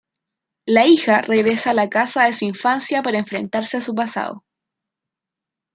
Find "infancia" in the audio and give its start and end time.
2.43-3.03